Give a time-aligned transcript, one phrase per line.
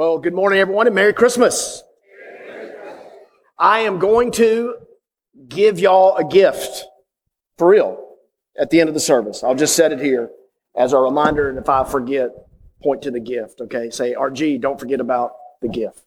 [0.00, 1.82] Well, good morning, everyone, and Merry Christmas.
[3.58, 4.76] I am going to
[5.46, 6.86] give y'all a gift
[7.58, 8.16] for real
[8.58, 9.44] at the end of the service.
[9.44, 10.30] I'll just set it here
[10.74, 12.30] as a reminder, and if I forget,
[12.82, 13.90] point to the gift, okay?
[13.90, 16.00] Say, RG, don't forget about the gift.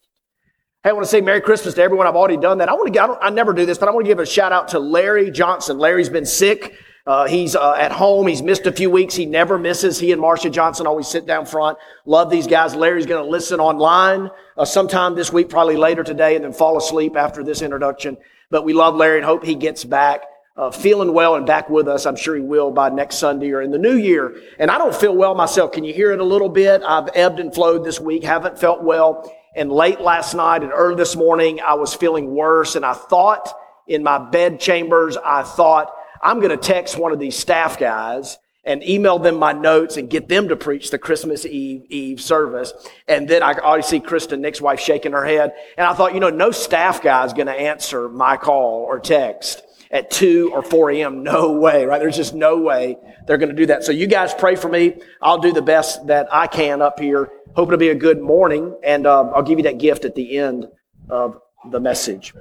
[0.82, 2.08] Hey, I want to say Merry Christmas to everyone.
[2.08, 2.68] I've already done that.
[2.68, 4.50] I want to I, I never do this, but I want to give a shout
[4.50, 5.78] out to Larry Johnson.
[5.78, 6.74] Larry's been sick.
[7.06, 8.26] Uh, he's uh, at home.
[8.26, 9.14] He's missed a few weeks.
[9.14, 9.98] He never misses.
[9.98, 11.76] He and Marcia Johnson always sit down front.
[12.06, 12.74] Love these guys.
[12.74, 16.78] Larry's going to listen online uh, sometime this week, probably later today, and then fall
[16.78, 18.16] asleep after this introduction.
[18.50, 20.22] But we love Larry and hope he gets back
[20.56, 22.06] uh, feeling well and back with us.
[22.06, 24.36] I'm sure he will by next Sunday or in the new year.
[24.58, 25.72] And I don't feel well myself.
[25.72, 26.82] Can you hear it a little bit?
[26.82, 28.24] I've ebbed and flowed this week.
[28.24, 29.30] Haven't felt well.
[29.56, 32.76] And late last night and early this morning, I was feeling worse.
[32.76, 33.52] And I thought
[33.86, 38.38] in my bed chambers, I thought, I'm going to text one of these staff guys
[38.64, 42.72] and email them my notes and get them to preach the Christmas Eve Eve service.
[43.06, 45.52] And then I already see Kristen, Nick's wife, shaking her head.
[45.76, 48.98] And I thought, you know, no staff guy is going to answer my call or
[48.98, 51.22] text at 2 or 4 a.m.
[51.22, 51.98] No way, right?
[51.98, 52.96] There's just no way
[53.26, 53.84] they're going to do that.
[53.84, 54.96] So you guys pray for me.
[55.22, 57.30] I'll do the best that I can up here.
[57.54, 58.76] Hope it'll be a good morning.
[58.82, 60.68] And uh, I'll give you that gift at the end
[61.08, 62.34] of the message.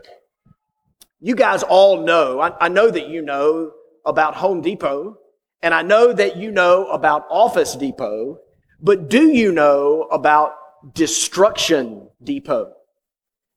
[1.26, 3.72] You guys all know, I, I know that you know
[4.06, 5.16] about Home Depot,
[5.62, 8.40] and I know that you know about Office Depot,
[8.82, 10.52] but do you know about
[10.94, 12.74] Destruction Depot?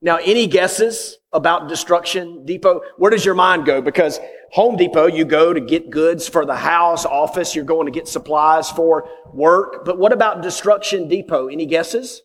[0.00, 2.82] Now, any guesses about Destruction Depot?
[2.98, 3.82] Where does your mind go?
[3.82, 4.20] Because
[4.52, 8.06] Home Depot, you go to get goods for the house, office, you're going to get
[8.06, 9.84] supplies for work.
[9.84, 11.48] But what about Destruction Depot?
[11.48, 12.22] Any guesses?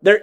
[0.00, 0.22] There,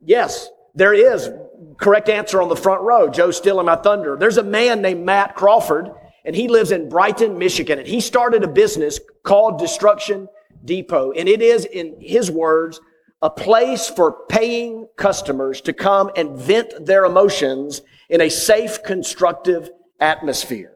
[0.00, 1.28] yes, there is.
[1.78, 3.08] Correct answer on the front row.
[3.08, 4.16] Joe Still stealing my thunder.
[4.18, 5.90] There's a man named Matt Crawford,
[6.24, 10.28] and he lives in Brighton, Michigan, and he started a business called Destruction
[10.64, 11.12] Depot.
[11.12, 12.80] And it is, in his words,
[13.22, 19.70] a place for paying customers to come and vent their emotions in a safe, constructive
[20.00, 20.74] atmosphere.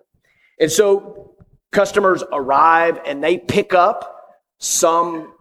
[0.58, 1.36] And so
[1.70, 4.16] customers arrive and they pick up
[4.58, 5.34] some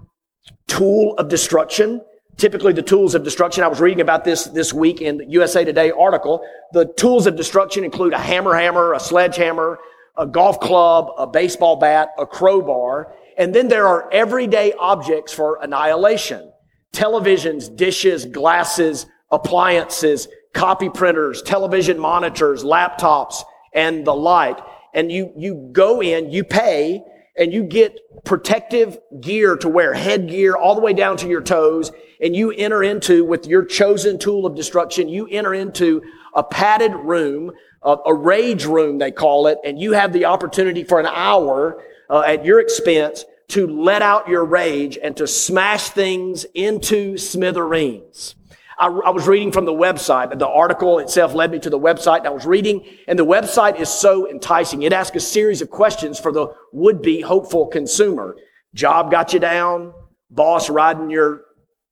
[0.67, 2.01] tool of destruction
[2.41, 3.63] typically the tools of destruction.
[3.63, 6.43] I was reading about this this week in the USA Today article.
[6.73, 9.77] The tools of destruction include a hammer hammer, a sledgehammer,
[10.17, 15.59] a golf club, a baseball bat, a crowbar, and then there are everyday objects for
[15.61, 16.51] annihilation.
[16.93, 23.43] Televisions, dishes, glasses, appliances, copy printers, television monitors, laptops,
[23.73, 24.57] and the like.
[24.95, 27.03] And you, you go in, you pay,
[27.37, 31.91] and you get protective gear to wear, headgear all the way down to your toes,
[32.21, 36.01] and you enter into, with your chosen tool of destruction, you enter into
[36.35, 37.51] a padded room,
[37.81, 41.83] a, a rage room they call it, and you have the opportunity for an hour
[42.09, 48.35] uh, at your expense to let out your rage and to smash things into smithereens.
[48.79, 50.29] I, I, was reading from the website.
[50.29, 53.25] but The article itself led me to the website and I was reading and the
[53.25, 54.83] website is so enticing.
[54.83, 58.37] It asks a series of questions for the would-be hopeful consumer.
[58.73, 59.93] Job got you down.
[60.29, 61.43] Boss riding your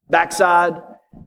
[0.10, 0.74] backside.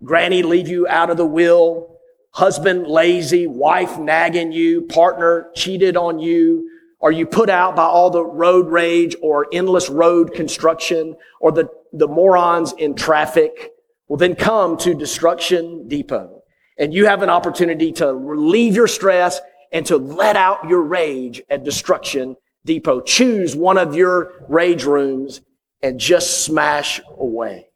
[0.04, 1.98] Granny leave you out of the will.
[2.30, 3.46] Husband lazy.
[3.46, 4.82] Wife nagging you.
[4.82, 6.68] Partner cheated on you.
[7.00, 11.68] Are you put out by all the road rage or endless road construction or the,
[11.92, 13.72] the morons in traffic?
[14.06, 16.42] Well, then come to Destruction Depot.
[16.78, 19.40] And you have an opportunity to relieve your stress
[19.72, 23.00] and to let out your rage at Destruction Depot.
[23.00, 25.40] Choose one of your rage rooms
[25.82, 27.71] and just smash away.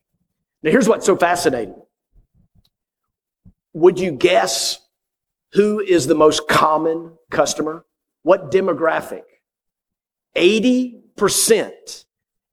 [0.66, 1.80] Now, here's what's so fascinating.
[3.72, 4.80] Would you guess
[5.52, 7.84] who is the most common customer?
[8.24, 9.22] What demographic?
[10.34, 12.04] 80%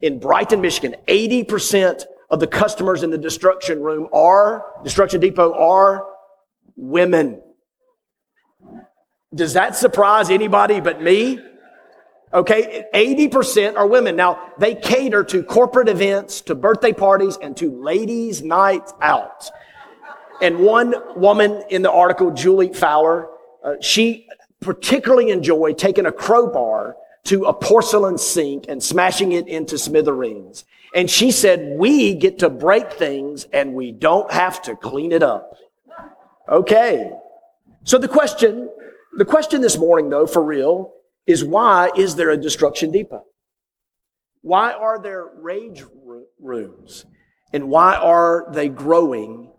[0.01, 6.05] in Brighton, Michigan, 80% of the customers in the destruction room are, destruction depot are
[6.75, 7.41] women.
[9.33, 11.39] Does that surprise anybody but me?
[12.33, 14.15] Okay, 80% are women.
[14.15, 19.51] Now, they cater to corporate events, to birthday parties, and to ladies' nights out.
[20.41, 23.29] And one woman in the article, Julie Fowler,
[23.63, 24.27] uh, she
[24.61, 30.65] particularly enjoyed taking a crowbar to a porcelain sink and smashing it into smithereens.
[30.95, 35.23] And she said, we get to break things and we don't have to clean it
[35.23, 35.57] up.
[36.49, 37.11] Okay.
[37.83, 38.69] So the question,
[39.17, 40.93] the question this morning though, for real,
[41.25, 43.23] is why is there a destruction depot?
[44.41, 45.83] Why are there rage
[46.39, 47.05] rooms?
[47.53, 49.51] And why are they growing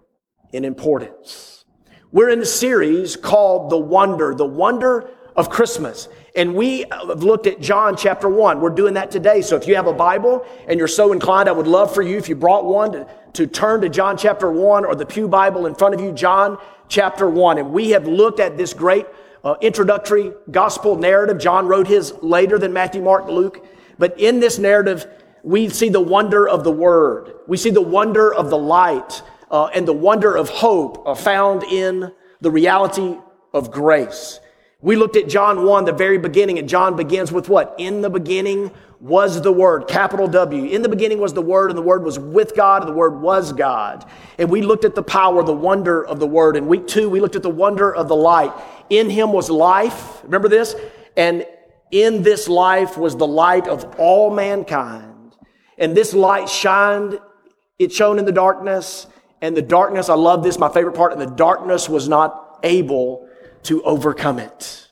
[0.53, 1.65] in importance?
[2.13, 6.09] We're in a series called The Wonder, the wonder of Christmas.
[6.37, 8.61] And we uh, have looked at John chapter 1.
[8.61, 9.41] We're doing that today.
[9.41, 12.17] So if you have a Bible and you're so inclined, I would love for you,
[12.17, 15.67] if you brought one, to to turn to John chapter 1 or the Pew Bible
[15.67, 16.57] in front of you, John
[16.89, 17.59] chapter 1.
[17.59, 19.07] And we have looked at this great
[19.45, 21.39] uh, introductory gospel narrative.
[21.39, 23.65] John wrote his later than Matthew, Mark, Luke.
[23.99, 25.07] But in this narrative,
[25.43, 27.35] we see the wonder of the word.
[27.47, 31.63] We see the wonder of the light uh, and the wonder of hope uh, found
[31.65, 32.11] in
[32.41, 33.17] the reality
[33.53, 34.41] of grace.
[34.81, 37.75] We looked at John 1, the very beginning, and John begins with what?
[37.79, 38.71] In the beginning
[39.05, 40.65] was the Word, capital W.
[40.65, 43.21] In the beginning was the Word, and the Word was with God, and the Word
[43.21, 44.09] was God.
[44.39, 46.57] And we looked at the power, the wonder of the Word.
[46.57, 48.51] In week two, we looked at the wonder of the light.
[48.89, 50.25] In Him was life.
[50.25, 50.75] Remember this?
[51.19, 51.45] And
[51.91, 55.37] in this life was the light of all mankind.
[55.77, 57.19] And this light shined,
[57.79, 59.07] it shone in the darkness,
[59.43, 63.29] and the darkness, I love this, my favorite part, and the darkness was not able
[63.65, 64.89] to overcome it.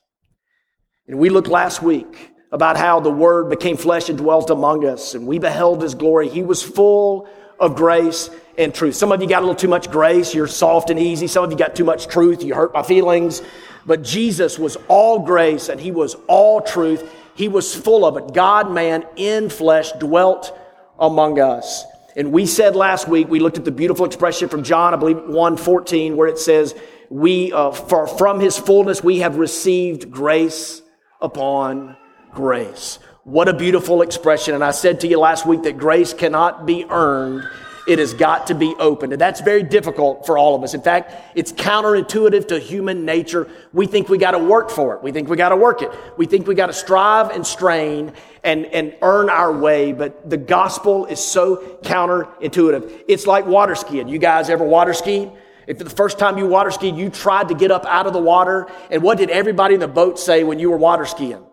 [1.09, 5.15] And we looked last week about how the Word became flesh and dwelt among us,
[5.15, 6.29] and we beheld His glory.
[6.29, 7.29] He was full
[7.59, 8.95] of grace and truth.
[8.95, 10.35] Some of you got a little too much grace.
[10.35, 11.27] You're soft and easy.
[11.27, 12.43] Some of you got too much truth.
[12.43, 13.41] You hurt my feelings.
[13.87, 17.11] But Jesus was all grace and He was all truth.
[17.35, 18.35] He was full of it.
[18.35, 20.57] God, man, in flesh, dwelt
[20.99, 21.85] among us.
[22.15, 25.17] And we said last week, we looked at the beautiful expression from John, I believe
[25.17, 26.75] 1:14, where it says,
[27.09, 30.83] we, uh, for, from his fullness, we have received grace
[31.21, 31.97] upon
[32.35, 32.99] grace.
[33.25, 34.55] What a beautiful expression.
[34.55, 37.49] And I said to you last week that grace cannot be earned.
[37.87, 39.13] It has got to be opened.
[39.13, 40.75] And that's very difficult for all of us.
[40.75, 43.49] In fact, it's counterintuitive to human nature.
[43.73, 45.03] We think we got to work for it.
[45.03, 45.91] We think we got to work it.
[46.17, 48.13] We think we got to strive and strain
[48.45, 49.93] and, and earn our way.
[49.93, 53.05] But the gospel is so counterintuitive.
[53.09, 54.09] It's like water skiing.
[54.09, 55.31] You guys ever water ski?
[55.67, 58.21] If the first time you water skied, you tried to get up out of the
[58.21, 61.45] water, and what did everybody in the boat say when you were water skiing?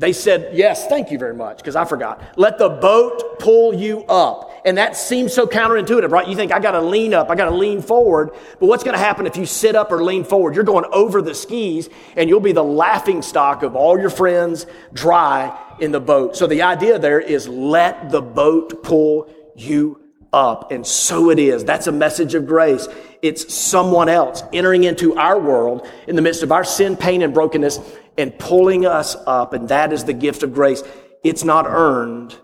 [0.00, 2.22] They said, Yes, thank you very much, because I forgot.
[2.36, 4.50] Let the boat pull you up.
[4.64, 6.26] And that seems so counterintuitive, right?
[6.26, 8.30] You think, I got to lean up, I got to lean forward.
[8.58, 10.54] But what's going to happen if you sit up or lean forward?
[10.54, 14.64] You're going over the skis, and you'll be the laughing stock of all your friends
[14.94, 16.34] dry in the boat.
[16.34, 19.99] So the idea there is let the boat pull you
[20.32, 20.72] up.
[20.72, 21.64] And so it is.
[21.64, 22.88] That's a message of grace.
[23.22, 27.34] It's someone else entering into our world in the midst of our sin, pain, and
[27.34, 27.78] brokenness
[28.16, 29.52] and pulling us up.
[29.52, 30.82] And that is the gift of grace.
[31.24, 32.36] It's not earned.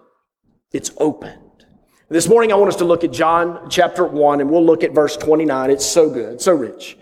[0.72, 1.42] It's opened.
[2.08, 4.92] This morning, I want us to look at John chapter 1, and we'll look at
[4.92, 5.70] verse 29.
[5.70, 6.96] It's so good, so rich.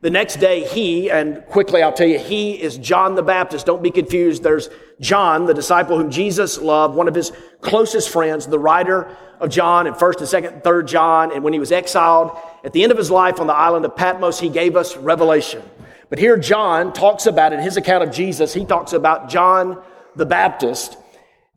[0.00, 3.66] The next day, he, and quickly I'll tell you, he is John the Baptist.
[3.66, 4.42] Don't be confused.
[4.42, 4.70] There's
[5.00, 9.86] John, the disciple whom Jesus loved, one of his closest friends, the writer of John
[9.86, 11.32] and 1st and 2nd and 3rd John.
[11.32, 13.96] And when he was exiled at the end of his life on the island of
[13.96, 15.62] Patmos, he gave us revelation.
[16.10, 19.82] But here John talks about, in his account of Jesus, he talks about John
[20.16, 20.96] the Baptist.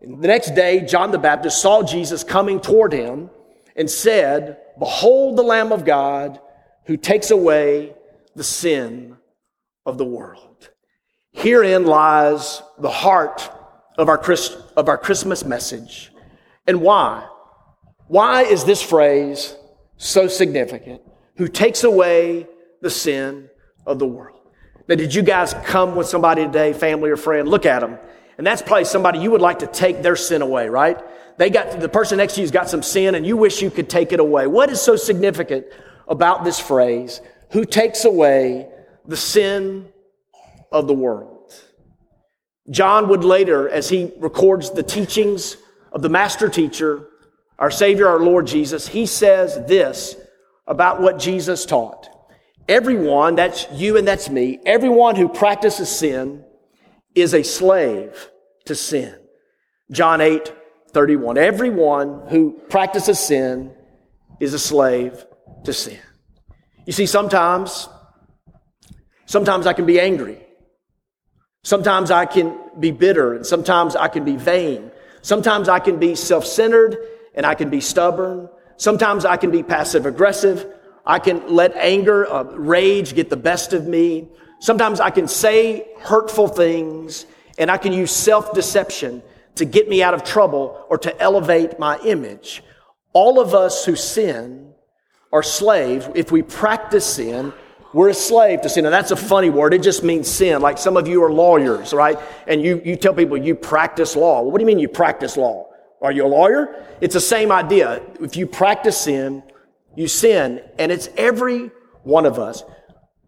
[0.01, 3.29] The next day, John the Baptist saw Jesus coming toward him
[3.75, 6.39] and said, Behold the Lamb of God
[6.85, 7.93] who takes away
[8.35, 9.17] the sin
[9.85, 10.69] of the world.
[11.31, 13.49] Herein lies the heart
[13.97, 16.11] of our, Christ, of our Christmas message.
[16.67, 17.27] And why?
[18.11, 19.55] Why is this phrase
[19.95, 21.01] so significant?
[21.37, 22.45] Who takes away
[22.81, 23.49] the sin
[23.85, 24.49] of the world?
[24.89, 27.47] Now, did you guys come with somebody today, family or friend?
[27.47, 27.97] Look at them.
[28.37, 30.99] And that's probably somebody you would like to take their sin away, right?
[31.37, 33.89] They got, the person next to you's got some sin and you wish you could
[33.89, 34.45] take it away.
[34.45, 35.67] What is so significant
[36.05, 37.21] about this phrase?
[37.51, 38.67] Who takes away
[39.05, 39.87] the sin
[40.69, 41.53] of the world?
[42.69, 45.55] John would later, as he records the teachings
[45.93, 47.07] of the master teacher,
[47.61, 50.15] our Savior, our Lord Jesus, he says this
[50.65, 52.09] about what Jesus taught.
[52.67, 56.43] Everyone, that's you and that's me, everyone who practices sin
[57.13, 58.29] is a slave
[58.65, 59.15] to sin.
[59.91, 60.51] John 8,
[60.91, 61.37] 31.
[61.37, 63.71] Everyone who practices sin
[64.39, 65.23] is a slave
[65.65, 65.99] to sin.
[66.87, 67.87] You see, sometimes,
[69.27, 70.41] sometimes I can be angry.
[71.63, 74.89] Sometimes I can be bitter and sometimes I can be vain.
[75.21, 76.97] Sometimes I can be self-centered
[77.35, 78.49] and I can be stubborn.
[78.77, 80.65] Sometimes I can be passive aggressive.
[81.05, 84.29] I can let anger, uh, rage get the best of me.
[84.59, 87.25] Sometimes I can say hurtful things
[87.57, 89.23] and I can use self-deception
[89.55, 92.63] to get me out of trouble or to elevate my image.
[93.13, 94.73] All of us who sin
[95.33, 96.07] are slaves.
[96.15, 97.53] If we practice sin,
[97.93, 98.85] we're a slave to sin.
[98.85, 99.73] Now, that's a funny word.
[99.73, 100.61] It just means sin.
[100.61, 102.17] Like some of you are lawyers, right?
[102.47, 104.41] And you, you tell people you practice law.
[104.41, 105.67] Well, what do you mean you practice law?
[106.01, 106.83] Are you a lawyer?
[106.99, 108.01] It's the same idea.
[108.19, 109.43] If you practice sin,
[109.95, 111.69] you sin, and it's every
[112.03, 112.63] one of us.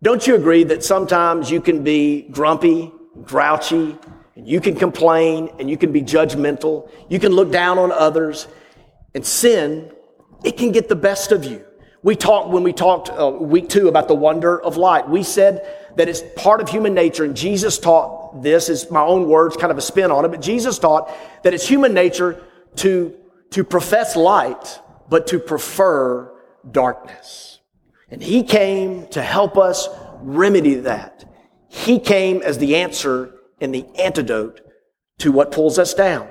[0.01, 2.91] Don't you agree that sometimes you can be grumpy,
[3.23, 3.97] grouchy,
[4.35, 8.47] and you can complain, and you can be judgmental, you can look down on others,
[9.13, 9.91] and sin
[10.43, 11.63] it can get the best of you.
[12.01, 15.07] We talked when we talked uh, week two about the wonder of light.
[15.07, 15.65] We said
[15.95, 19.71] that it's part of human nature, and Jesus taught this is my own words, kind
[19.71, 21.09] of a spin on it, but Jesus taught
[21.43, 22.41] that it's human nature
[22.77, 23.15] to,
[23.51, 26.33] to profess light, but to prefer
[26.69, 27.59] darkness.
[28.09, 29.87] And he came to help us
[30.21, 31.25] remedy that.
[31.67, 34.61] He came as the answer and the antidote
[35.19, 36.27] to what pulls us down.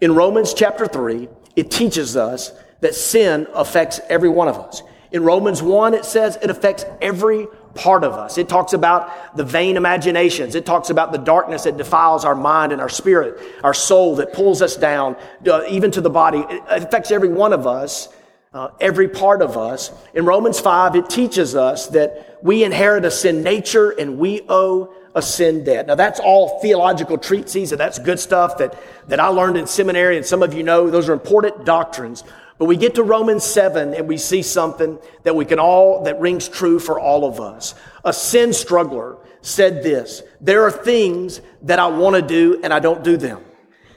[0.00, 4.82] In Romans chapter 3, it teaches us that sin affects every one of us.
[5.12, 8.38] In Romans 1, it says it affects every part of us.
[8.38, 10.54] It talks about the vain imaginations.
[10.54, 14.32] It talks about the darkness that defiles our mind and our spirit, our soul that
[14.32, 16.44] pulls us down, uh, even to the body.
[16.48, 18.08] It affects every one of us,
[18.52, 19.90] uh, every part of us.
[20.14, 24.94] In Romans 5, it teaches us that we inherit a sin nature and we owe
[25.14, 25.86] a sin debt.
[25.86, 30.16] Now that's all theological treatises and that's good stuff that, that I learned in seminary
[30.16, 32.24] and some of you know those are important doctrines.
[32.62, 36.20] But we get to Romans 7 and we see something that we can all, that
[36.20, 37.74] rings true for all of us.
[38.04, 42.78] A sin struggler said this, there are things that I want to do and I
[42.78, 43.42] don't do them.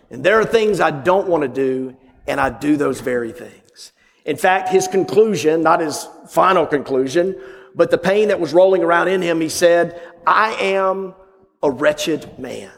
[0.10, 1.96] And there are things I don't want to do
[2.26, 3.94] and I do those very things.
[4.26, 7.40] In fact, his conclusion, not his final conclusion,
[7.76, 11.14] but the pain that was rolling around in him, he said, I am
[11.62, 12.72] a wretched man.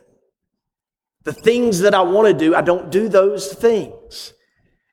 [1.23, 4.33] The things that I want to do, I don't do those things.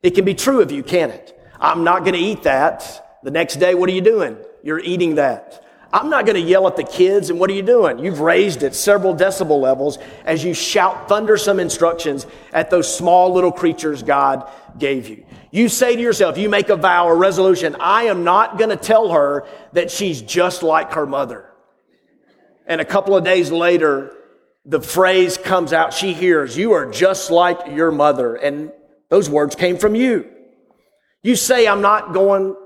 [0.04, 1.40] It can be true of you, can it?
[1.58, 3.22] I'm not going to eat that.
[3.22, 4.36] The next day, what are you doing?
[4.62, 5.64] You're eating that.
[5.94, 7.98] I'm not going to yell at the kids, and what are you doing?
[7.98, 9.96] You've raised it several decibel levels
[10.26, 15.24] as you shout thundersome instructions at those small little creatures God gave you.
[15.50, 18.76] You say to yourself, you make a vow or resolution, I am not going to
[18.76, 21.50] tell her that she's just like her mother.
[22.66, 24.14] And a couple of days later,
[24.66, 28.34] the phrase comes out, she hears, you are just like your mother.
[28.34, 28.70] And
[29.14, 30.28] those words came from you.
[31.22, 32.56] You say, I'm not going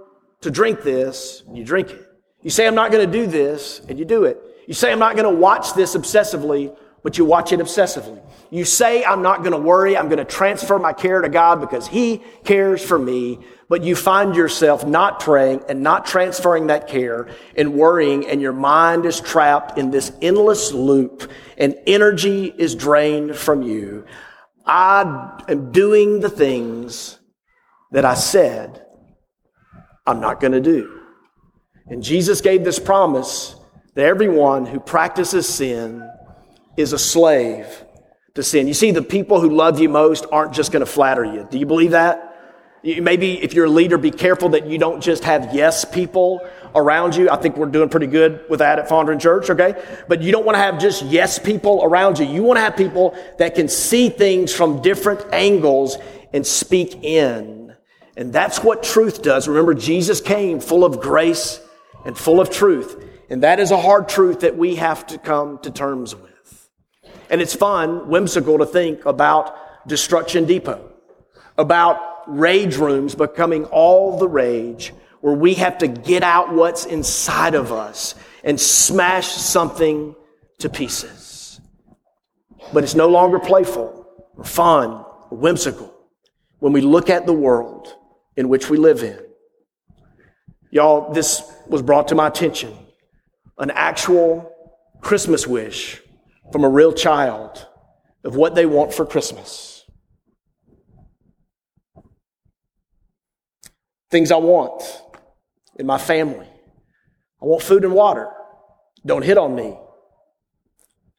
[0.40, 2.10] to drink this, and you drink it.
[2.40, 4.40] You say, I'm not going to do this, and you do it.
[4.66, 8.22] You say, I'm not going to watch this obsessively, but you watch it obsessively.
[8.48, 9.94] You say, I'm not going to worry.
[9.94, 13.40] I'm going to transfer my care to God because He cares for me.
[13.68, 17.28] But you find yourself not praying and not transferring that care
[17.58, 23.36] and worrying and your mind is trapped in this endless loop and energy is drained
[23.36, 24.06] from you.
[24.68, 27.18] I am doing the things
[27.90, 28.84] that I said
[30.06, 31.00] I'm not going to do.
[31.86, 33.56] And Jesus gave this promise
[33.94, 36.08] that everyone who practices sin
[36.76, 37.84] is a slave
[38.34, 38.68] to sin.
[38.68, 41.46] You see, the people who love you most aren't just going to flatter you.
[41.50, 42.24] Do you believe that?
[42.82, 46.40] Maybe if you're a leader, be careful that you don't just have yes people
[46.74, 47.30] around you.
[47.30, 49.74] I think we're doing pretty good with that at Fondren Church, okay?
[50.08, 52.26] But you don't want to have just yes people around you.
[52.26, 55.96] You want to have people that can see things from different angles
[56.32, 57.74] and speak in.
[58.16, 59.46] And that's what truth does.
[59.46, 61.60] Remember, Jesus came full of grace
[62.04, 63.04] and full of truth.
[63.30, 66.68] And that is a hard truth that we have to come to terms with.
[67.30, 70.92] And it's fun, whimsical to think about Destruction Depot,
[71.56, 77.54] about rage rooms becoming all the rage, where we have to get out what's inside
[77.54, 80.14] of us and smash something
[80.58, 81.60] to pieces.
[82.72, 84.06] But it's no longer playful
[84.36, 85.94] or fun or whimsical
[86.58, 87.94] when we look at the world
[88.36, 89.18] in which we live in.
[90.70, 92.76] Y'all, this was brought to my attention.
[93.58, 94.52] An actual
[95.00, 96.00] Christmas wish
[96.52, 97.66] from a real child
[98.24, 99.84] of what they want for Christmas.
[104.10, 104.82] Things I want
[105.78, 106.46] in my family.
[107.40, 108.28] I want food and water.
[109.06, 109.78] Don't hit on me.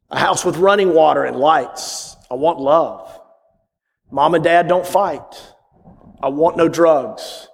[0.09, 2.17] A house with running water and lights.
[2.29, 3.19] I want love.
[4.11, 5.53] Mom and dad don't fight.
[6.21, 7.47] I want no drugs.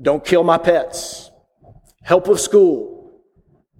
[0.00, 1.30] Don't kill my pets.
[2.02, 3.22] Help with school.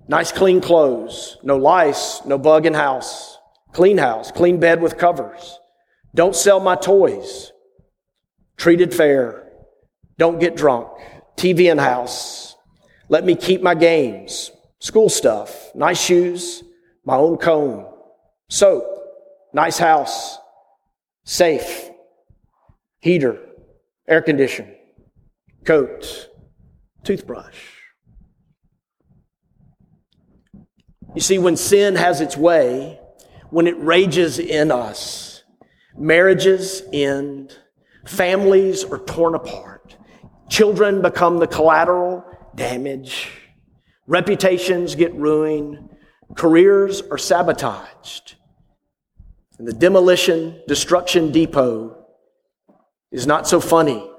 [0.08, 1.36] Nice clean clothes.
[1.42, 3.38] No lice, no bug in house.
[3.72, 5.58] Clean house, clean bed with covers.
[6.14, 7.52] Don't sell my toys.
[8.56, 9.52] Treated fair.
[10.16, 10.88] Don't get drunk.
[11.36, 12.56] TV in house.
[13.08, 14.50] Let me keep my games.
[14.80, 15.74] School stuff.
[15.74, 16.62] Nice shoes.
[17.04, 17.86] My own comb.
[18.48, 18.84] Soap.
[19.52, 20.38] Nice house.
[21.24, 21.90] Safe.
[23.00, 23.38] Heater.
[24.08, 24.74] Air condition.
[25.64, 26.28] Coat.
[27.04, 27.56] Toothbrush.
[31.14, 33.00] You see, when sin has its way,
[33.50, 35.44] when it rages in us,
[35.96, 37.56] marriages end,
[38.04, 39.95] families are torn apart,
[40.48, 42.24] children become the collateral
[42.54, 43.30] damage,
[44.06, 45.88] reputations get ruined,
[46.34, 48.34] careers are sabotaged.
[49.58, 52.06] And the demolition, destruction depot
[53.10, 54.10] is not so funny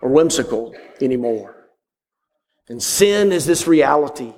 [0.00, 1.68] or whimsical anymore.
[2.68, 4.32] And sin is this reality.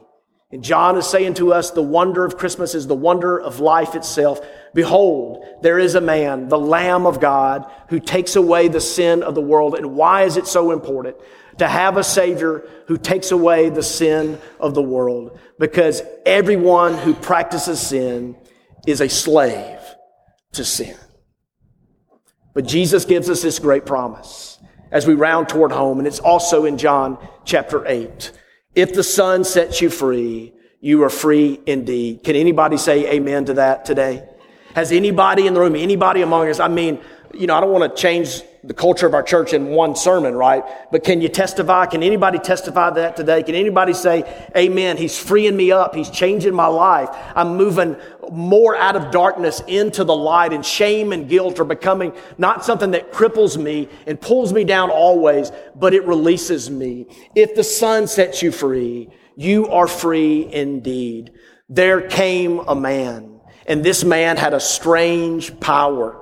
[0.53, 3.95] And John is saying to us the wonder of Christmas is the wonder of life
[3.95, 4.39] itself.
[4.75, 9.35] Behold, there is a man, the Lamb of God, who takes away the sin of
[9.35, 9.75] the world.
[9.75, 11.17] And why is it so important
[11.57, 15.41] to have a Savior who takes away the sin of the world?
[15.59, 18.37] Because everyone who practices sin
[18.87, 19.81] is a slave
[20.53, 20.97] to sin.
[22.53, 24.59] But Jesus gives us this great promise
[24.91, 27.17] as we round toward home, and it's also in John
[27.47, 28.33] chapter 8.
[28.75, 32.25] If the Son sets you free, you are free indeed.
[32.25, 34.29] Can anybody say amen to that today?
[34.75, 36.99] Has anybody in the room, anybody among us, I mean,
[37.35, 40.35] you know, I don't want to change the culture of our church in one sermon,
[40.35, 40.63] right?
[40.93, 41.87] But can you testify?
[41.87, 43.43] Can anybody testify that today?
[43.43, 44.23] Can anybody say,
[44.57, 44.97] Amen?
[44.97, 45.97] He's freeing me up.
[45.97, 47.09] He's changing my life.
[47.35, 47.97] I'm moving
[48.31, 52.93] more out of darkness into the light, and shame and guilt are becoming not something
[52.93, 57.07] that cripples me and pulls me down always, but it releases me.
[57.35, 61.33] If the Son sets you free, you are free indeed.
[61.69, 66.22] There came a man, and this man had a strange power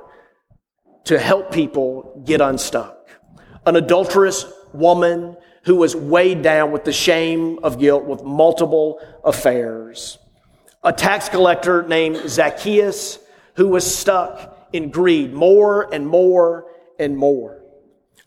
[1.04, 3.08] to help people get unstuck.
[3.66, 10.18] An adulterous woman who was weighed down with the shame of guilt with multiple affairs.
[10.82, 13.18] A tax collector named Zacchaeus
[13.54, 16.66] who was stuck in greed more and more
[16.98, 17.62] and more.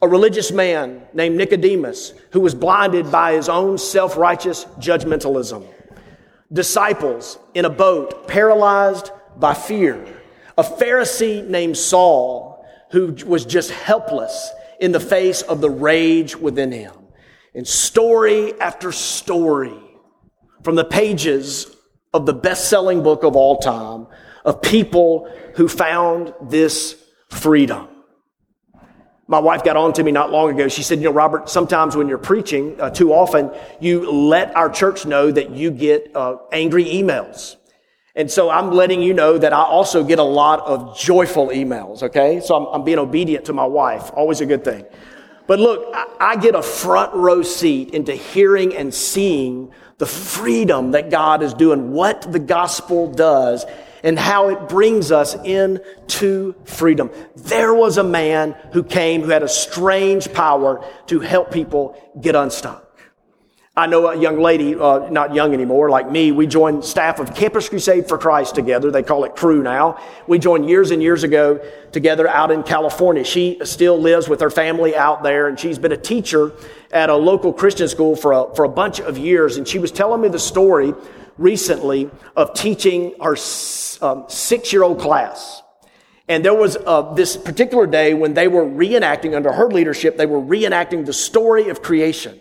[0.01, 5.65] A religious man named Nicodemus who was blinded by his own self-righteous judgmentalism.
[6.51, 10.05] Disciples in a boat paralyzed by fear.
[10.57, 12.52] A Pharisee named Saul
[12.93, 16.93] who was just helpless in the face of the rage within him.
[17.55, 19.73] And story after story
[20.63, 21.75] from the pages
[22.13, 24.05] of the best selling book of all time
[24.45, 26.95] of people who found this
[27.31, 27.87] freedom.
[29.25, 30.67] My wife got on to me not long ago.
[30.67, 34.69] She said, You know, Robert, sometimes when you're preaching, uh, too often, you let our
[34.69, 37.55] church know that you get uh, angry emails.
[38.15, 42.03] And so I'm letting you know that I also get a lot of joyful emails,
[42.03, 42.41] okay?
[42.41, 44.85] So I'm, I'm being obedient to my wife, always a good thing.
[45.47, 50.91] But look, I, I get a front row seat into hearing and seeing the freedom
[50.91, 53.65] that God is doing, what the gospel does,
[54.03, 57.09] and how it brings us into freedom.
[57.35, 62.35] There was a man who came who had a strange power to help people get
[62.35, 62.82] unstuck.
[63.75, 67.33] I know a young lady, uh, not young anymore, like me, we joined staff of
[67.33, 68.91] Campus Crusade for Christ together.
[68.91, 69.99] They call it Cru now.
[70.27, 71.59] We joined years and years ago
[71.91, 73.23] together out in California.
[73.23, 76.51] She still lives with her family out there and she's been a teacher
[76.91, 79.57] at a local Christian school for a, for a bunch of years.
[79.57, 80.93] And she was telling me the story
[81.39, 83.35] recently of teaching our
[84.01, 85.63] um, six year old class.
[86.27, 90.27] And there was uh, this particular day when they were reenacting, under her leadership, they
[90.27, 92.39] were reenacting the story of creation.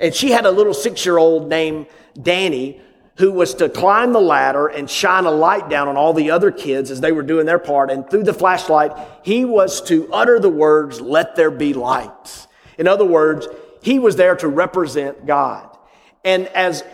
[0.00, 1.86] And she had a little six year old named
[2.20, 2.80] Danny
[3.18, 6.52] who was to climb the ladder and shine a light down on all the other
[6.52, 7.90] kids as they were doing their part.
[7.90, 8.92] And through the flashlight,
[9.24, 12.46] he was to utter the words, let there be light.
[12.78, 13.48] In other words,
[13.82, 15.76] he was there to represent God.
[16.24, 16.84] And as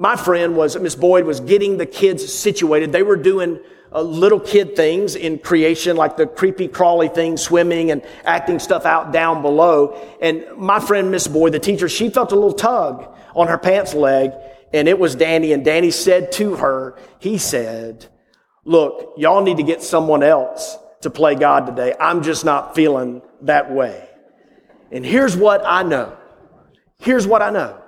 [0.00, 3.60] my friend was, Miss Boyd was getting the kids situated, they were doing
[3.92, 8.86] uh, little kid things in creation, like the creepy crawly thing, swimming and acting stuff
[8.86, 10.00] out down below.
[10.22, 13.92] And my friend, Miss Boyd, the teacher, she felt a little tug on her pants
[13.92, 14.32] leg,
[14.72, 15.52] and it was Danny.
[15.52, 18.06] And Danny said to her, he said,
[18.64, 21.94] look, y'all need to get someone else to play God today.
[22.00, 24.08] I'm just not feeling that way.
[24.90, 26.16] And here's what I know.
[26.98, 27.79] Here's what I know.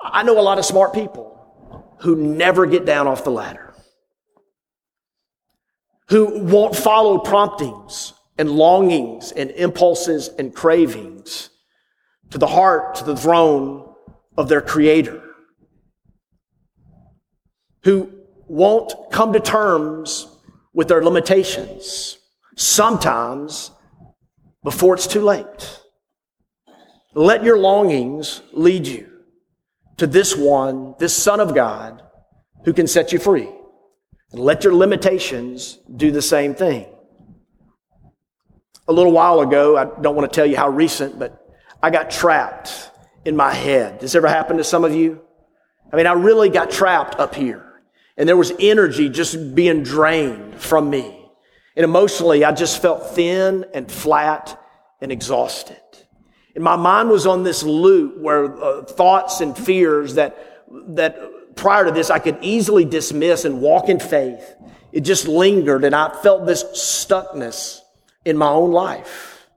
[0.00, 3.68] I know a lot of smart people who never get down off the ladder
[6.08, 11.50] who won't follow promptings and longings and impulses and cravings
[12.30, 13.94] to the heart, to the throne
[14.36, 15.22] of their creator,
[17.84, 18.10] who
[18.46, 20.28] won't come to terms
[20.72, 22.18] with their limitations,
[22.56, 23.70] sometimes
[24.62, 25.80] before it's too late.
[27.14, 29.10] Let your longings lead you
[29.98, 32.02] to this one, this Son of God,
[32.64, 33.48] who can set you free.
[34.32, 36.86] And let your limitations do the same thing.
[38.86, 41.46] A little while ago, I don't want to tell you how recent, but
[41.82, 42.90] I got trapped
[43.24, 43.94] in my head.
[43.94, 45.20] Does this ever happen to some of you?
[45.92, 47.64] I mean, I really got trapped up here.
[48.16, 51.14] And there was energy just being drained from me.
[51.76, 54.60] And emotionally, I just felt thin and flat
[55.00, 55.80] and exhausted.
[56.54, 61.84] And my mind was on this loop where uh, thoughts and fears that, that prior
[61.84, 64.54] to this I could easily dismiss and walk in faith.
[64.92, 67.80] It just lingered and I felt this stuckness
[68.24, 69.48] in my own life.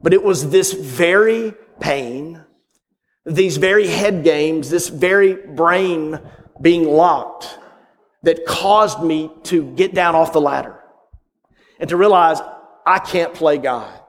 [0.00, 2.44] But it was this very pain,
[3.24, 6.20] these very head games, this very brain
[6.60, 7.58] being locked
[8.22, 10.78] that caused me to get down off the ladder
[11.78, 12.40] and to realize
[12.86, 14.00] I can't play God.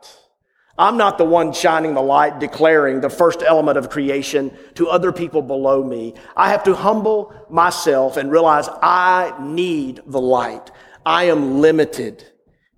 [0.77, 5.13] I'm not the one shining the light, declaring the first element of creation to other
[5.13, 6.15] people below me.
[6.35, 10.71] I have to humble myself and realize I need the light.
[11.05, 12.25] I am limited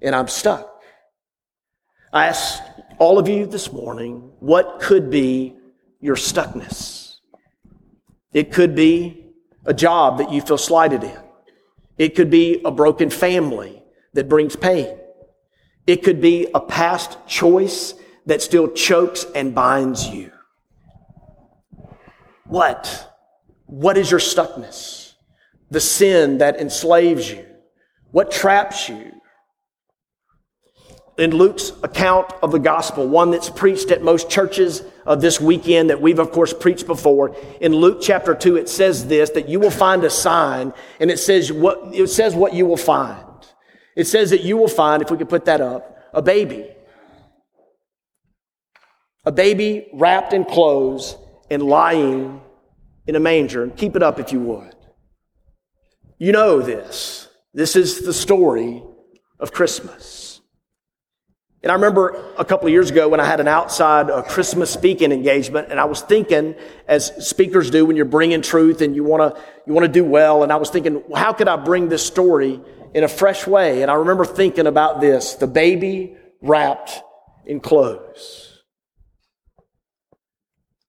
[0.01, 0.81] and I'm stuck.
[2.13, 2.61] I ask
[2.99, 5.55] all of you this morning, what could be
[5.99, 7.15] your stuckness?
[8.31, 9.25] It could be
[9.65, 11.19] a job that you feel slighted in.
[11.97, 13.83] It could be a broken family
[14.13, 14.97] that brings pain.
[15.87, 17.93] It could be a past choice
[18.25, 20.31] that still chokes and binds you.
[22.45, 23.13] What?
[23.65, 25.13] What is your stuckness?
[25.71, 27.45] The sin that enslaves you?
[28.11, 29.13] What traps you?
[31.17, 35.89] In Luke's account of the gospel, one that's preached at most churches of this weekend
[35.89, 39.59] that we've of course preached before, in Luke chapter 2 it says this that you
[39.59, 43.26] will find a sign and it says what it says what you will find.
[43.97, 46.69] It says that you will find if we could put that up a baby.
[49.25, 51.17] A baby wrapped in clothes
[51.49, 52.39] and lying
[53.07, 53.67] in a manger.
[53.75, 54.75] Keep it up if you would.
[56.19, 57.27] You know this.
[57.55, 58.83] This is the story
[59.39, 60.41] of Christmas.
[61.63, 64.69] And I remember a couple of years ago when I had an outside uh, Christmas
[64.69, 66.55] speaking engagement, and I was thinking,
[66.87, 70.05] as speakers do when you're bringing truth and you want to you want to do
[70.05, 72.61] well, and I was thinking, how could I bring this story
[72.97, 73.83] in a fresh way.
[73.83, 76.99] And I remember thinking about this the baby wrapped
[77.45, 78.63] in clothes.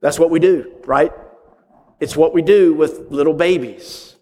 [0.01, 1.13] That's what we do, right?
[2.01, 4.17] It's what we do with little babies.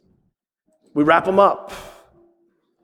[0.94, 1.70] We wrap them up.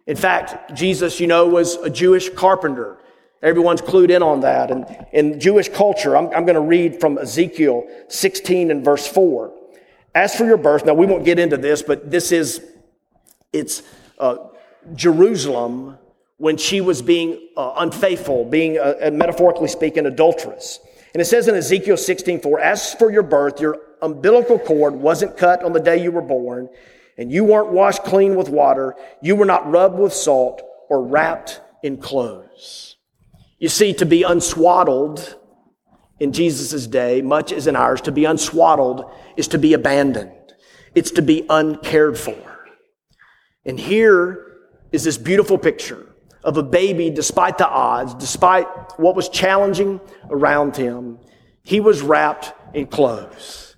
[0.06, 2.98] In fact, Jesus, you know, was a Jewish carpenter.
[3.42, 4.70] Everyone's clued in on that.
[4.70, 9.52] And in Jewish culture, I'm, I'm going to read from Ezekiel 16 and verse 4.
[10.14, 12.64] As for your birth, now we won't get into this, but this is,
[13.52, 13.82] it's
[14.20, 14.36] uh,
[14.94, 15.98] Jerusalem
[16.38, 20.80] when she was being uh, unfaithful, being, uh, uh metaphorically speaking, adulterous.
[21.14, 25.36] And it says in Ezekiel 16, 4, as for your birth, your umbilical cord wasn't
[25.36, 26.68] cut on the day you were born,
[27.18, 31.60] and you weren't washed clean with water, you were not rubbed with salt or wrapped
[31.82, 32.96] in clothes.
[33.58, 35.36] You see, to be unswaddled
[36.18, 40.32] in Jesus' day, much as in ours, to be unswaddled is to be abandoned.
[40.94, 42.36] It's to be uncared for.
[43.64, 44.51] And here
[44.92, 46.06] is this beautiful picture
[46.44, 48.66] of a baby, despite the odds, despite
[48.98, 50.00] what was challenging
[50.30, 51.18] around him,
[51.62, 53.76] he was wrapped in clothes.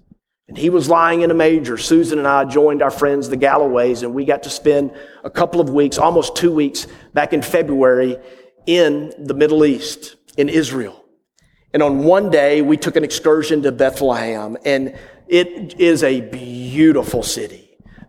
[0.48, 1.78] And he was lying in a manger.
[1.78, 5.60] Susan and I joined our friends, the Galloways, and we got to spend a couple
[5.60, 8.18] of weeks, almost two weeks, back in February
[8.66, 11.02] in the Middle East, in Israel.
[11.72, 14.96] And on one day, we took an excursion to Bethlehem, and
[15.28, 17.63] it is a beautiful city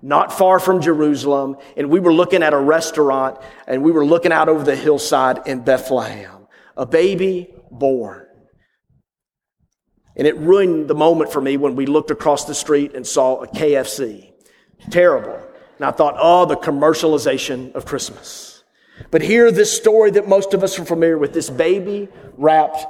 [0.06, 4.32] not far from Jerusalem, and we were looking at a restaurant and we were looking
[4.32, 6.46] out over the hillside in Bethlehem.
[6.78, 8.28] A baby born.
[10.15, 13.41] And it ruined the moment for me when we looked across the street and saw
[13.41, 14.32] a KFC.
[14.91, 15.41] Terrible.
[15.78, 18.63] And I thought, oh, the commercialization of Christmas.
[19.10, 22.86] But here, this story that most of us are familiar with this baby wrapped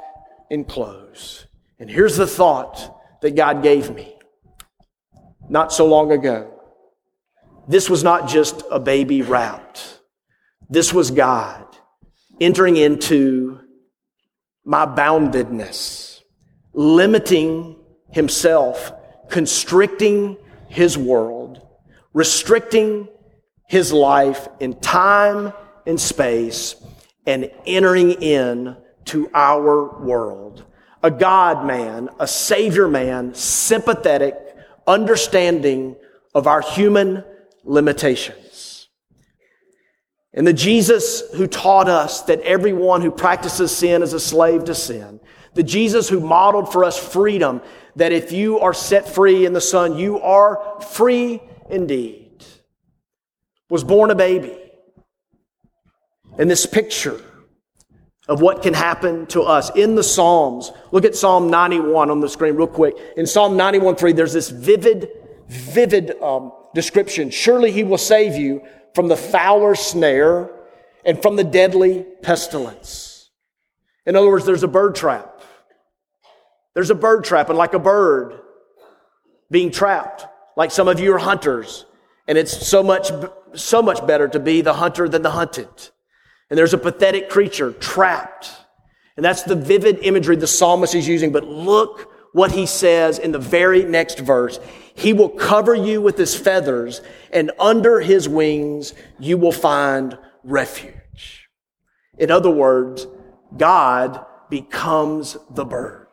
[0.50, 1.46] in clothes.
[1.78, 4.18] And here's the thought that God gave me
[5.48, 6.52] not so long ago.
[7.68, 10.00] This was not just a baby wrapped.
[10.68, 11.64] This was God
[12.40, 13.60] entering into
[14.64, 16.20] my boundedness,
[16.72, 17.76] limiting
[18.10, 18.92] himself,
[19.30, 20.36] constricting
[20.68, 21.60] his world,
[22.12, 23.08] restricting
[23.68, 25.52] his life in time
[25.86, 26.76] and space,
[27.26, 28.76] and entering in
[29.06, 30.64] to our world.
[31.02, 34.34] A God man, a Savior man, sympathetic,
[34.86, 35.96] understanding
[36.34, 37.24] of our human
[37.66, 38.88] limitations.
[40.32, 44.74] And the Jesus who taught us that everyone who practices sin is a slave to
[44.74, 45.18] sin.
[45.54, 47.62] The Jesus who modeled for us freedom,
[47.96, 52.44] that if you are set free in the Son, you are free indeed,
[53.70, 54.58] was born a baby.
[56.38, 57.18] And this picture
[58.28, 60.72] of what can happen to us in the Psalms.
[60.90, 62.96] Look at Psalm 91 on the screen real quick.
[63.16, 65.08] In Psalm 91 3, there's this vivid,
[65.48, 67.30] vivid um, description.
[67.30, 68.62] Surely he will save you
[68.94, 70.50] from the fowler's snare
[71.04, 73.30] and from the deadly pestilence.
[74.04, 75.40] In other words, there's a bird trap.
[76.74, 78.38] There's a bird trap, and like a bird
[79.50, 81.86] being trapped, like some of you are hunters,
[82.28, 83.10] and it's so much,
[83.54, 85.68] so much better to be the hunter than the hunted.
[86.50, 88.50] And there's a pathetic creature trapped.
[89.16, 91.32] And that's the vivid imagery the psalmist is using.
[91.32, 94.60] But look what he says in the very next verse.
[94.96, 101.48] He will cover you with his feathers and under his wings you will find refuge.
[102.18, 103.06] In other words,
[103.56, 106.06] God becomes the bird.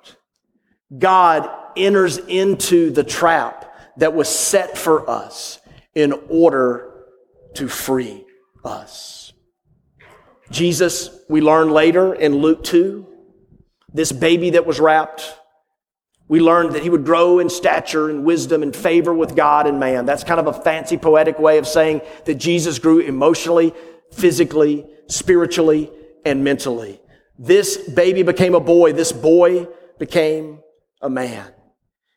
[0.96, 5.60] God enters into the trap that was set for us
[5.96, 7.06] in order
[7.56, 8.26] to free
[8.65, 9.32] us.
[10.52, 13.08] Jesus, we learn later in Luke 2,
[13.93, 15.36] this baby that was wrapped,
[16.34, 19.80] we learned that he would grow in stature and wisdom and favor with God and
[19.80, 20.08] man.
[20.08, 23.72] That's kind of a fancy poetic way of saying that Jesus grew emotionally,
[24.12, 25.91] physically, spiritually,
[26.26, 27.00] and mentally.
[27.38, 28.93] This baby became a boy.
[28.93, 29.67] This boy
[30.00, 30.63] became
[31.04, 31.54] a man.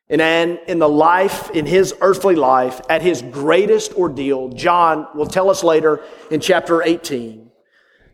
[0.09, 5.51] And in the life, in his earthly life, at his greatest ordeal, John will tell
[5.51, 7.51] us later in chapter 18.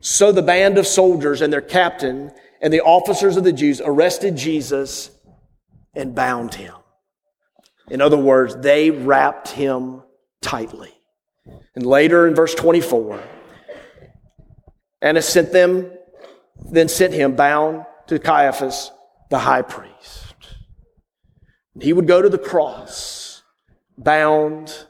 [0.01, 4.37] So the band of soldiers and their captain and the officers of the Jews arrested
[4.37, 5.13] Jesus
[5.95, 6.75] and bound him.
[7.91, 10.03] In other words, they wrapped him
[10.41, 10.93] tightly.
[11.75, 13.23] And later in verse 24,
[15.01, 15.91] Annas sent them,
[16.71, 18.91] then sent him bound to Caiaphas,
[19.31, 20.35] the high priest.
[21.81, 23.43] He would go to the cross,
[23.99, 24.87] bound,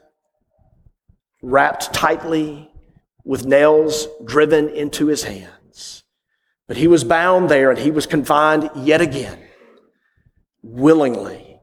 [1.41, 2.69] wrapped tightly
[3.23, 6.03] with nails driven into his hands.
[6.67, 9.39] But he was bound there and he was confined yet again,
[10.63, 11.59] willingly,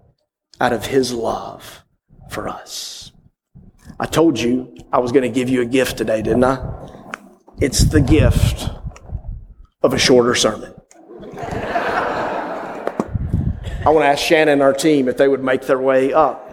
[0.61, 1.85] out of his love
[2.31, 3.13] for us.
[3.99, 6.59] I told you I was going to give you a gift today, didn't I?
[7.61, 8.69] It's the gift
[9.83, 10.75] of a shorter sermon.
[13.83, 16.47] I want to ask Shannon and our team if they would make their way up.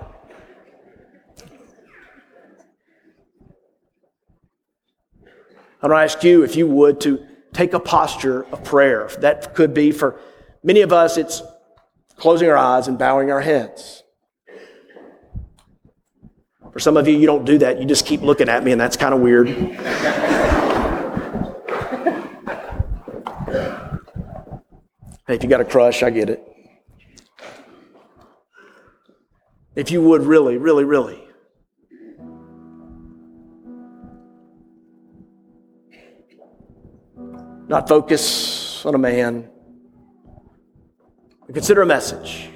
[5.81, 9.09] I want to ask you if you would to take a posture of prayer.
[9.19, 10.19] That could be for
[10.63, 11.43] many of us, it's
[12.17, 14.03] closing our eyes and bowing our heads.
[16.73, 17.79] For some of you, you don't do that.
[17.79, 19.47] You just keep looking at me, and that's kind of weird.
[19.47, 19.75] hey,
[25.27, 26.43] if you got a crush, I get it.
[29.75, 31.23] If you would really, really, really.
[37.67, 39.49] Not focus on a man.
[41.53, 42.49] Consider a message.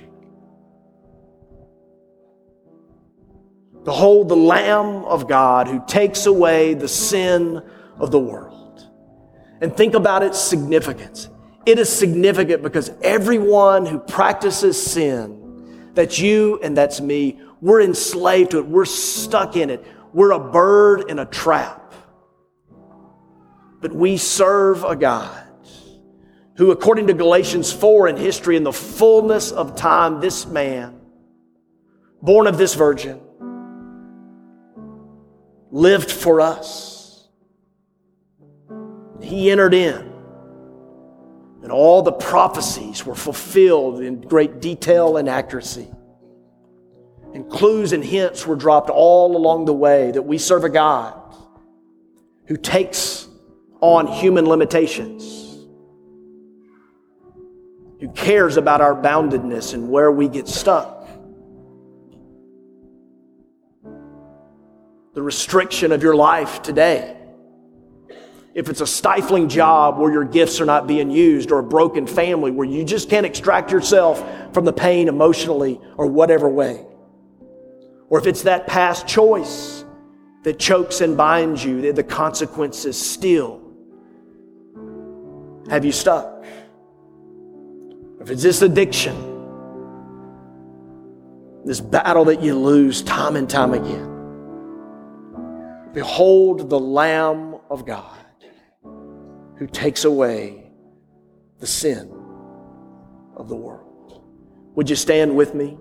[3.83, 7.63] Behold the Lamb of God who takes away the sin
[7.97, 8.87] of the world.
[9.61, 11.29] And think about its significance.
[11.65, 15.41] It is significant because everyone who practices sin
[15.93, 17.39] that's you and that's me.
[17.59, 18.65] We're enslaved to it.
[18.65, 19.85] We're stuck in it.
[20.13, 21.93] We're a bird in a trap.
[23.81, 25.40] But we serve a God
[26.61, 31.01] who, according to Galatians 4 in history, in the fullness of time, this man,
[32.21, 33.19] born of this virgin,
[35.71, 37.27] lived for us.
[39.23, 40.13] He entered in
[41.63, 45.87] and all the prophecies were fulfilled in great detail and accuracy.
[47.33, 51.19] And clues and hints were dropped all along the way that we serve a God
[52.45, 53.27] who takes
[53.79, 55.40] on human limitations,
[58.01, 61.07] who cares about our boundedness and where we get stuck.
[65.13, 67.17] The restriction of your life today
[68.53, 72.05] if it's a stifling job where your gifts are not being used, or a broken
[72.05, 76.85] family where you just can't extract yourself from the pain emotionally or whatever way,
[78.09, 79.85] or if it's that past choice
[80.43, 83.61] that chokes and binds you, the consequences still
[85.69, 86.43] have you stuck.
[88.21, 89.15] If it's this addiction,
[91.65, 94.07] this battle that you lose time and time again,
[95.93, 98.17] behold the Lamb of God
[99.57, 100.71] who takes away
[101.59, 102.11] the sin
[103.35, 104.23] of the world.
[104.75, 105.77] Would you stand with me?